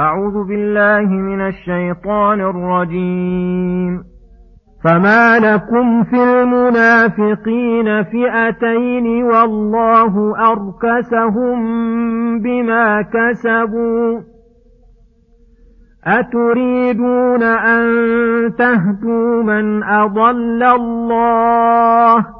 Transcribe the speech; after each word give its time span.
أعوذ 0.00 0.44
بالله 0.44 1.08
من 1.08 1.46
الشيطان 1.46 2.40
الرجيم. 2.40 4.04
فما 4.84 5.38
لكم 5.38 6.04
في 6.04 6.16
المنافقين 6.16 8.02
فئتين 8.02 9.24
والله 9.24 10.34
أركسهم 10.52 11.58
بما 12.40 13.02
كسبوا. 13.02 14.20
أتريدون 16.06 17.42
أن 17.42 17.84
تهدوا 18.58 19.42
من 19.42 19.82
أضل 19.82 20.62
الله؟ 20.62 22.39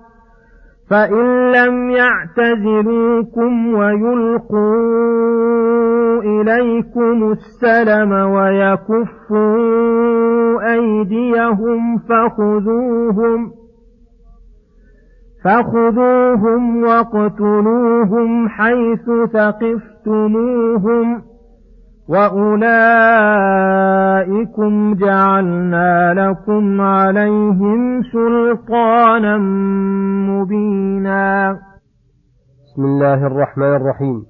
فإن 0.91 1.51
لم 1.51 1.89
يعتزلوكم 1.89 3.73
ويلقوا 3.73 5.21
إليكم 6.21 7.31
السلم 7.31 8.11
ويكفوا 8.11 9.51
أيديهم 10.73 11.97
فخذوهم 11.97 13.51
فخذوهم 15.43 16.83
واقتلوهم 16.83 18.49
حيث 18.49 19.09
ثقفتموهم 19.33 21.21
وأولئكم 22.09 22.63
جعلنا 24.93 26.13
لكم 26.13 26.81
عليهم 26.81 28.01
سلطانا 28.01 29.37
مبينا. 30.29 31.51
بسم 32.63 32.85
الله 32.85 33.27
الرحمن 33.27 33.75
الرحيم. 33.75 34.23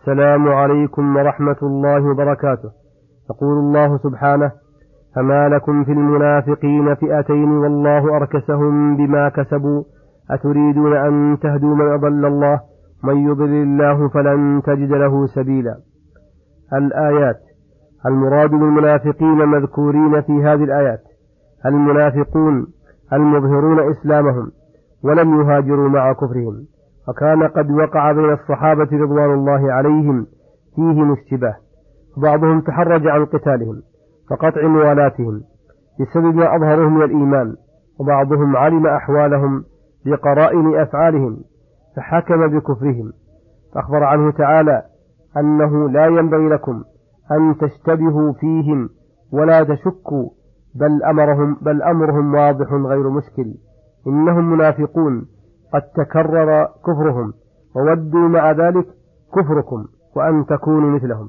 السلام 0.00 0.48
عليكم 0.48 1.16
ورحمة 1.16 1.56
الله 1.62 2.10
وبركاته. 2.10 2.70
يقول 3.30 3.58
الله 3.58 3.96
سبحانه 3.96 4.50
فما 5.16 5.48
لكم 5.48 5.84
في 5.84 5.92
المنافقين 5.92 6.94
فئتين 6.94 7.48
والله 7.48 8.16
أركسهم 8.16 8.96
بما 8.96 9.28
كسبوا. 9.28 9.82
أتريدون 10.30 10.96
أن 10.96 11.38
تهدوا 11.42 11.74
من 11.74 11.92
أضل 11.92 12.26
الله؟ 12.26 12.60
من 13.04 13.16
يضلل 13.16 13.62
الله 13.62 14.08
فلن 14.08 14.62
تجد 14.66 14.90
له 14.92 15.26
سبيلا. 15.26 15.76
الآيات. 16.72 17.40
المراد 18.06 18.50
بالمنافقين 18.50 19.48
مذكورين 19.48 20.22
في 20.22 20.32
هذه 20.32 20.64
الآيات. 20.64 21.00
المنافقون 21.66 22.66
المظهرون 23.12 23.90
إسلامهم 23.90 24.50
ولم 25.04 25.40
يهاجروا 25.40 25.88
مع 25.88 26.12
كفرهم. 26.12 26.66
وكان 27.08 27.42
قد 27.42 27.70
وقع 27.70 28.12
بين 28.12 28.32
الصحابة 28.32 28.88
رضوان 28.92 29.34
الله 29.34 29.72
عليهم 29.72 30.26
فيهم 30.76 31.12
اشتباه. 31.12 31.56
بعضهم 32.16 32.60
تحرج 32.60 33.06
عن 33.06 33.24
قتالهم 33.24 33.82
وقطع 34.30 34.66
موالاتهم 34.66 35.40
بسبب 36.00 36.34
ما 36.34 36.56
أظهروه 36.56 36.88
من 36.88 37.02
الإيمان. 37.02 37.54
وبعضهم 38.00 38.56
علم 38.56 38.86
أحوالهم 38.86 39.64
بقرائن 40.06 40.76
أفعالهم 40.80 41.36
فحكم 41.96 42.46
بكفرهم. 42.46 43.12
فأخبر 43.74 44.04
عنه 44.04 44.30
تعالى 44.30 44.82
أنه 45.36 45.88
لا 45.90 46.06
ينبغي 46.06 46.48
لكم 46.48 46.84
أن 47.32 47.56
تشتبهوا 47.58 48.32
فيهم 48.32 48.88
ولا 49.32 49.62
تشكوا 49.64 50.28
بل 50.74 51.02
أمرهم 51.02 51.56
بل 51.62 51.82
أمرهم 51.82 52.34
واضح 52.34 52.72
غير 52.72 53.10
مشكل. 53.10 53.54
إنهم 54.06 54.52
منافقون. 54.52 55.26
قد 55.74 55.82
تكرر 55.82 56.66
كفرهم 56.86 57.32
وودوا 57.76 58.28
مع 58.28 58.50
ذلك 58.50 58.86
كفركم 59.34 59.84
وأن 60.16 60.46
تكونوا 60.46 60.90
مثلهم. 60.90 61.28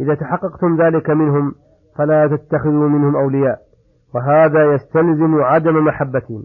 إذا 0.00 0.14
تحققتم 0.14 0.82
ذلك 0.82 1.10
منهم 1.10 1.54
فلا 1.96 2.26
تتخذوا 2.26 2.88
منهم 2.88 3.16
أولياء. 3.16 3.58
وهذا 4.14 4.74
يستلزم 4.74 5.42
عدم 5.42 5.84
محبتهم 5.84 6.42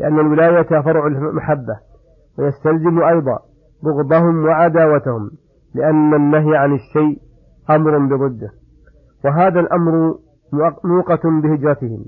لأن 0.00 0.20
الولاية 0.20 0.82
فرع 0.82 1.06
المحبة 1.06 1.76
ويستلزم 2.38 3.02
أيضا 3.02 3.38
بغضهم 3.82 4.44
وعداوتهم. 4.44 5.30
لأن 5.74 6.14
النهي 6.14 6.56
عن 6.56 6.74
الشيء 6.74 7.18
أمر 7.70 7.98
بضده 7.98 8.50
وهذا 9.24 9.60
الأمر 9.60 10.14
موقة 10.84 11.40
بهجرتهم. 11.42 12.04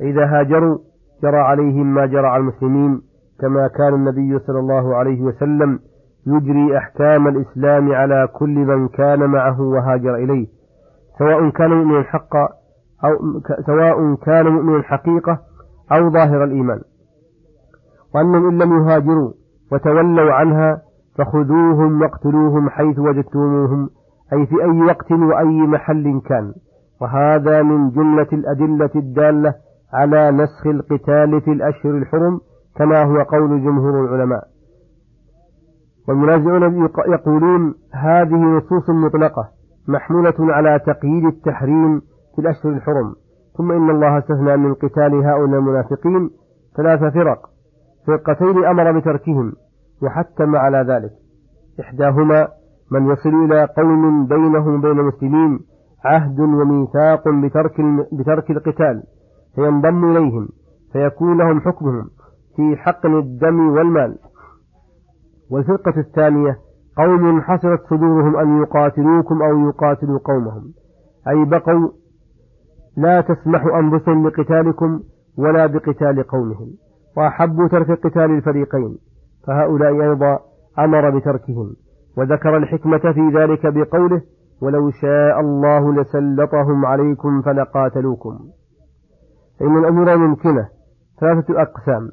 إذا 0.00 0.24
هاجروا 0.26 0.78
جرى 1.22 1.36
عليهم 1.36 1.94
ما 1.94 2.06
جرى 2.06 2.26
على 2.26 2.40
المسلمين 2.40 3.00
كما 3.40 3.68
كان 3.68 3.94
النبي 3.94 4.38
صلى 4.38 4.58
الله 4.58 4.96
عليه 4.96 5.20
وسلم 5.22 5.78
يجري 6.26 6.78
أحكام 6.78 7.28
الإسلام 7.28 7.92
على 7.92 8.28
كل 8.32 8.54
من 8.54 8.88
كان 8.88 9.30
معه 9.30 9.60
وهاجر 9.60 10.14
إليه 10.14 10.46
سواء 11.18 11.50
كان 11.50 11.70
مؤمنا 11.70 12.02
حقا 12.02 12.48
أو 13.04 13.40
سواء 13.66 14.14
كان 14.14 14.46
مؤمنا 14.46 14.82
حقيقة 14.82 15.38
أو 15.92 16.10
ظاهر 16.10 16.44
الإيمان. 16.44 16.80
وأنهم 18.14 18.48
إن 18.48 18.62
لم 18.62 18.82
يهاجروا 18.82 19.32
وتولوا 19.72 20.32
عنها 20.32 20.82
فخذوهم 21.18 22.02
واقتلوهم 22.02 22.68
حيث 22.68 22.98
وجدتموهم 22.98 23.90
أي 24.32 24.46
في 24.46 24.62
أي 24.62 24.82
وقت 24.82 25.12
وأي 25.12 25.66
محل 25.66 26.20
كان. 26.26 26.54
وهذا 27.00 27.62
من 27.62 27.90
جملة 27.90 28.28
الأدلة 28.32 28.90
الدالة 28.96 29.54
على 29.92 30.30
نسخ 30.30 30.66
القتال 30.66 31.40
في 31.40 31.52
الأشهر 31.52 31.96
الحرم 31.98 32.40
كما 32.76 33.02
هو 33.02 33.22
قول 33.22 33.64
جمهور 33.64 34.04
العلماء. 34.04 34.44
والمنازعون 36.08 36.88
يقولون 37.08 37.74
هذه 37.92 38.34
نصوص 38.34 38.90
مطلقة 38.90 39.48
محمولة 39.88 40.34
على 40.38 40.78
تقييد 40.78 41.24
التحريم 41.24 42.00
في 42.34 42.38
الأشهر 42.38 42.72
الحرم. 42.72 43.14
ثم 43.58 43.72
إن 43.72 43.90
الله 43.90 44.18
استثنى 44.18 44.56
من 44.56 44.74
قتال 44.74 45.14
هؤلاء 45.14 45.58
المنافقين 45.58 46.30
ثلاث 46.76 47.00
فرق. 47.14 47.38
فرقتين 48.06 48.64
أمر 48.64 48.98
بتركهم. 48.98 49.52
وحتم 50.04 50.56
على 50.56 50.78
ذلك. 50.88 51.10
إحداهما 51.80 52.48
من 52.92 53.10
يصل 53.12 53.44
إلى 53.44 53.68
قوم 53.76 54.26
بينهم 54.26 54.80
بين 54.80 54.98
المسلمين 55.00 55.60
عهد 56.04 56.40
وميثاق 56.40 57.28
بترك 57.28 57.80
بترك 58.12 58.50
القتال 58.50 59.02
فينضم 59.54 60.10
إليهم 60.10 60.48
فيكون 60.92 61.38
لهم 61.38 61.60
حكمهم 61.60 62.10
في 62.56 62.76
حقن 62.76 63.18
الدم 63.18 63.68
والمال. 63.68 64.18
والفرقة 65.50 66.00
الثانية 66.00 66.58
قوم 66.96 67.40
حسرت 67.40 67.80
صدورهم 67.90 68.36
أن 68.36 68.62
يقاتلوكم 68.62 69.42
أو 69.42 69.68
يقاتلوا 69.68 70.18
قومهم. 70.18 70.64
أي 71.28 71.44
بقوا 71.44 71.88
لا 72.96 73.20
تسمح 73.20 73.64
أنفسهم 73.64 74.22
بقتالكم 74.22 75.00
ولا 75.38 75.66
بقتال 75.66 76.22
قومهم 76.22 76.68
وأحبوا 77.16 77.68
ترك 77.68 77.90
قتال 77.90 78.30
الفريقين. 78.30 78.98
فهؤلاء 79.46 80.02
أيضا 80.02 80.38
أمر 80.78 81.18
بتركهم 81.18 81.74
وذكر 82.18 82.56
الحكمة 82.56 82.98
في 82.98 83.30
ذلك 83.34 83.66
بقوله 83.66 84.22
ولو 84.62 84.90
شاء 84.90 85.40
الله 85.40 85.92
لسلطهم 85.94 86.86
عليكم 86.86 87.42
فلقاتلوكم. 87.42 88.38
فإن 89.60 89.78
الأمور 89.78 90.16
ممكنة. 90.16 90.68
ثلاثة 91.20 91.62
أقسام. 91.62 92.10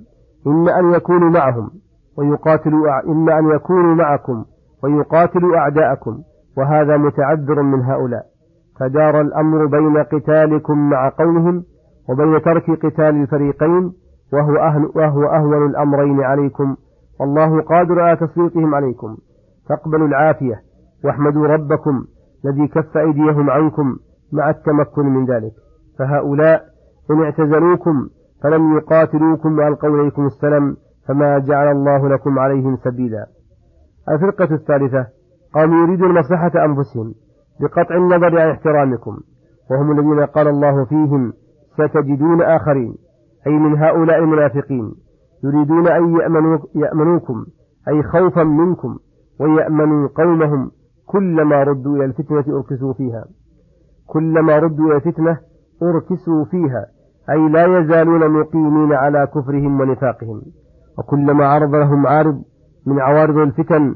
إما 0.47 0.79
أن 0.79 0.93
يكونوا 0.93 1.29
معهم 1.29 1.69
ويقاتلوا 2.17 3.11
إما 3.11 3.39
أن 3.39 3.49
يكونوا 3.55 3.95
معكم 3.95 4.45
ويقاتلوا 4.83 5.57
أعداءكم 5.57 6.19
وهذا 6.57 6.97
متعذر 6.97 7.61
من 7.61 7.81
هؤلاء. 7.81 8.25
فدار 8.79 9.21
الأمر 9.21 9.65
بين 9.65 9.97
قتالكم 9.97 10.89
مع 10.89 11.09
قومهم 11.09 11.63
وبين 12.09 12.41
ترك 12.41 12.85
قتال 12.85 13.21
الفريقين 13.21 13.93
وهو, 14.33 14.55
أهل 14.55 14.91
وهو 14.95 15.23
أهون 15.23 15.65
الأمرين 15.65 16.23
عليكم 16.23 16.75
والله 17.21 17.61
قادر 17.61 17.99
على 17.99 18.17
تسليطهم 18.17 18.75
عليكم. 18.75 19.17
فاقبلوا 19.69 20.07
العافية 20.07 20.61
واحمدوا 21.05 21.47
ربكم 21.47 22.05
الذي 22.45 22.67
كف 22.67 22.97
أيديهم 22.97 23.49
عنكم 23.49 23.97
مع 24.33 24.49
التمكن 24.49 25.05
من 25.05 25.25
ذلك. 25.25 25.51
فهؤلاء 25.99 26.63
إن 27.11 27.23
اعتزلوكم 27.23 28.09
فلم 28.43 28.77
يقاتلوكم 28.77 29.57
وألقوا 29.57 30.01
إليكم 30.01 30.25
السلام 30.25 30.77
فما 31.07 31.39
جعل 31.39 31.71
الله 31.71 32.09
لكم 32.09 32.39
عليهم 32.39 32.77
سبيلا. 32.77 33.25
الفرقة 34.09 34.55
الثالثة 34.55 35.07
قاموا 35.53 35.83
يريدون 35.83 36.19
مصلحة 36.19 36.65
أنفسهم 36.65 37.13
بقطع 37.59 37.95
النظر 37.95 38.39
عن 38.39 38.49
احترامكم 38.49 39.17
وهم 39.71 39.91
الذين 39.91 40.25
قال 40.25 40.47
الله 40.47 40.85
فيهم 40.85 41.33
ستجدون 41.73 42.41
آخرين 42.41 42.95
أي 43.47 43.51
من 43.51 43.77
هؤلاء 43.77 44.19
المنافقين. 44.19 44.93
يريدون 45.43 45.87
أن 45.87 46.17
يأمنوكم 46.75 47.45
أي 47.87 48.03
خوفا 48.03 48.43
منكم 48.43 48.97
ويأمنوا 49.39 50.07
قومهم 50.15 50.71
كلما 51.05 51.63
ردوا 51.63 51.95
إلى 51.95 52.05
الفتنة 52.05 52.43
أركسوا 52.57 52.93
فيها. 52.93 53.25
كلما 54.07 54.59
ردوا 54.59 54.85
إلى 54.85 54.95
الفتنة 54.95 55.37
أركسوا 55.83 56.45
فيها 56.45 56.85
أي 57.29 57.49
لا 57.49 57.79
يزالون 57.79 58.39
مقيمين 58.39 58.93
على 58.93 59.27
كفرهم 59.27 59.81
ونفاقهم. 59.81 60.41
وكلما 60.97 61.45
عرض 61.45 61.75
لهم 61.75 62.07
عارض 62.07 62.41
من 62.85 62.99
عوارض 62.99 63.37
الفتن 63.37 63.95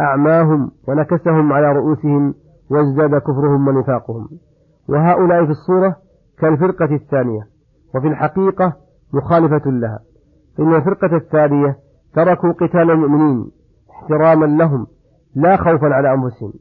أعماهم 0.00 0.70
ونكسهم 0.88 1.52
على 1.52 1.72
رؤوسهم 1.72 2.34
وازداد 2.70 3.14
كفرهم 3.20 3.68
ونفاقهم. 3.68 4.28
وهؤلاء 4.88 5.44
في 5.44 5.50
الصورة 5.50 5.96
كالفرقة 6.38 6.94
الثانية 6.94 7.42
وفي 7.94 8.08
الحقيقة 8.08 8.72
مخالفة 9.12 9.70
لها. 9.70 9.98
فإن 10.56 10.74
الفرقة 10.74 11.16
الثانية 11.16 11.76
تركوا 12.14 12.52
قتال 12.52 12.90
المؤمنين 12.90 13.50
احتراما 13.90 14.46
لهم 14.46 14.86
لا 15.34 15.56
خوفا 15.56 15.86
على 15.86 16.14
أنفسهم. 16.14 16.52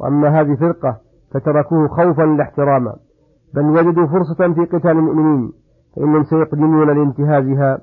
وأما 0.00 0.40
هذه 0.40 0.54
فرقة 0.54 0.96
فتركوه 1.34 1.88
خوفا 1.88 2.22
لا 2.22 2.42
احتراما. 2.42 2.96
بل 3.54 3.64
وجدوا 3.64 4.06
فرصة 4.06 4.54
في 4.54 4.60
قتال 4.60 4.90
المؤمنين 4.90 5.52
فإنهم 5.96 6.24
سيقدمون 6.24 6.86
لانتهازها. 6.86 7.78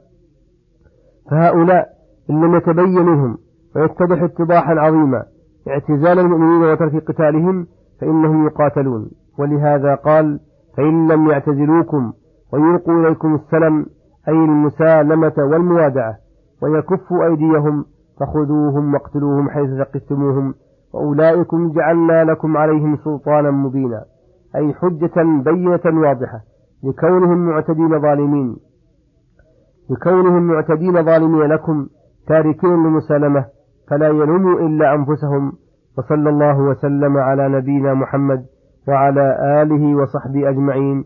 فهؤلاء 1.32 1.88
إن 2.30 2.42
لم 2.46 2.56
يتبين 2.56 3.06
منهم 3.06 3.38
ويتضح 3.76 4.24
اتضاحا 4.24 4.74
عظيما. 4.74 5.24
اعتزال 5.68 6.20
المؤمنين 6.20 6.72
وترك 6.72 7.04
قتالهم 7.04 7.68
فإنهم 8.02 8.46
يقاتلون. 8.46 9.12
ولهذا 9.40 9.96
قال 9.96 10.40
فإن 10.78 11.12
لم 11.12 11.30
يعتزلوكم 11.30 12.14
ويلقوا 12.54 12.94
إليكم 12.94 13.36
السلم 13.36 13.86
أي 14.28 14.34
المسالمة 14.34 15.34
والموادعة 15.38 16.16
ويكفوا 16.64 17.26
أيديهم 17.26 17.86
فخذوهم 18.20 18.94
واقتلوهم 18.94 19.50
حيث 19.50 19.70
ثقفتموهم 19.70 20.54
وأولئكم 20.94 21.72
جعلنا 21.72 22.24
لكم 22.24 22.58
عليهم 22.58 22.96
سلطانا 22.96 23.52
مبينا. 23.52 24.04
أي 24.56 24.74
حجة 24.74 25.42
بينة 25.44 26.02
واضحة 26.02 26.40
لكونهم 26.84 27.38
معتدين 27.38 28.00
ظالمين. 28.02 28.58
لكونهم 29.90 30.44
معتدين 30.44 31.06
ظالمين 31.06 31.42
لكم 31.42 31.88
تاركين 32.28 32.84
للمسالمة 32.84 33.46
فلا 33.90 34.08
يلوموا 34.08 34.60
إلا 34.60 34.96
أنفسهم. 34.96 35.52
وصلى 35.98 36.30
الله 36.30 36.60
وسلم 36.60 37.18
على 37.18 37.50
نبينا 37.50 37.94
محمد 37.94 38.46
وعلى 38.88 39.38
آله 39.62 39.96
وصحبه 39.96 40.50
أجمعين. 40.50 41.06